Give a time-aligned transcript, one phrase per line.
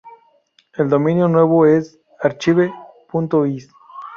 [0.73, 3.69] El dominio nuevo es "archive.is".